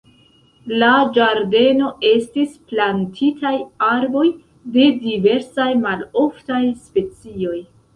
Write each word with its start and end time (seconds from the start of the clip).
La 0.83 0.87
ĝardeno 1.17 1.91
estis 2.13 2.57
plantitaj 2.73 3.55
arboj 3.91 4.27
de 4.75 4.91
diversaj 5.09 5.73
maloftaj 5.89 6.65
specioj. 6.93 7.59